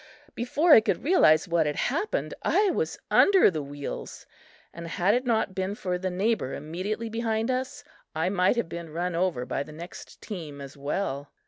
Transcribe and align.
before 0.33 0.71
I 0.73 0.81
could 0.81 1.03
realize 1.03 1.47
what 1.47 1.67
had 1.67 1.75
happened, 1.75 2.33
I 2.41 2.71
was 2.71 2.97
under 3.11 3.51
the 3.51 3.61
wheels, 3.61 4.25
and 4.73 4.87
had 4.87 5.13
it 5.13 5.27
not 5.27 5.53
been 5.53 5.75
for 5.75 5.99
the 5.99 6.09
neighbor 6.09 6.55
immediately 6.55 7.07
behind 7.07 7.51
us, 7.51 7.83
I 8.15 8.29
might 8.29 8.55
have 8.55 8.67
been 8.67 8.89
run 8.91 9.13
over 9.13 9.45
by 9.45 9.61
the 9.61 9.71
next 9.71 10.19
team 10.19 10.59
as 10.59 10.75
well. 10.75 11.29